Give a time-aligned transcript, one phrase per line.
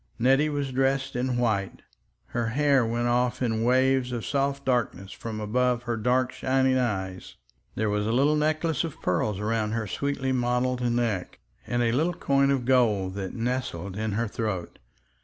[0.17, 1.83] Nettie was dressed in white,
[2.29, 7.35] her hair went off in waves of soft darkness from above her dark shining eyes;
[7.75, 11.37] there was a little necklace of pearls about her sweetly modeled neck,
[11.67, 14.79] and a little coin of gold that nestled in her throat.